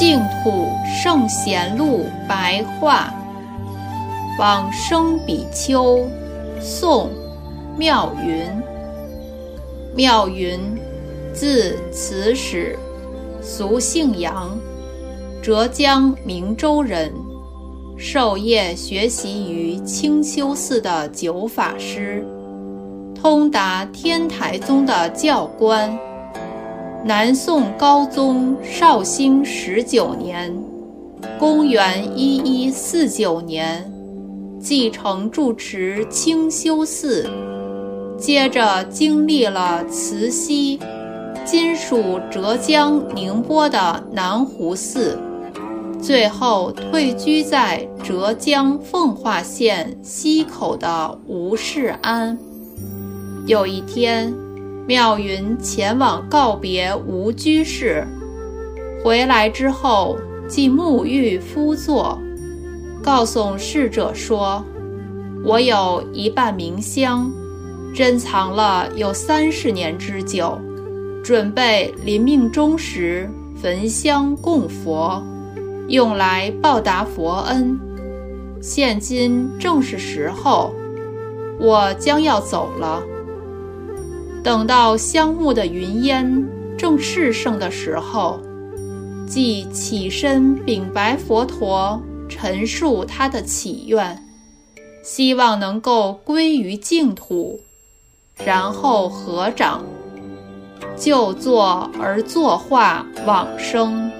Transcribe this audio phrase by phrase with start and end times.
[0.00, 3.12] 净土圣贤录白话，
[4.38, 6.02] 往生比丘，
[6.58, 7.10] 宋，
[7.76, 8.46] 妙云。
[9.94, 10.58] 妙云，
[11.34, 12.78] 字慈始，
[13.42, 14.58] 俗姓杨，
[15.42, 17.12] 浙江明州人，
[17.98, 22.26] 授业学习于清修寺的九法师，
[23.14, 25.94] 通达天台宗的教官。
[27.02, 30.54] 南宋高宗绍兴十九年
[31.40, 33.90] （公元一一四九年），
[34.60, 37.26] 继承住持清修寺，
[38.18, 40.78] 接着经历了慈溪
[41.42, 45.18] （今属浙江宁波的南湖寺），
[46.02, 52.36] 最后退居在浙江奉化县溪口的吴世安。
[53.46, 54.49] 有一天。
[54.86, 58.04] 妙云前往告别吴居士，
[59.04, 62.18] 回来之后即沐浴敷坐，
[63.00, 64.64] 告诉侍者说
[65.44, 67.30] ：“我有一半名香，
[67.94, 70.58] 珍藏了有三十年之久，
[71.22, 75.22] 准备临命终时焚香供佛，
[75.86, 77.78] 用来报答佛恩。
[78.60, 80.74] 现今正是时候，
[81.60, 83.00] 我将要走了。”
[84.42, 88.40] 等到香木的云烟正炽盛的时候，
[89.26, 94.26] 即起身禀白佛陀，陈述他的祈愿，
[95.02, 97.60] 希望能够归于净土，
[98.44, 99.84] 然后合掌
[100.96, 104.10] 就坐而作画往生。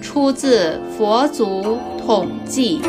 [0.00, 2.80] 出自《佛祖统记》。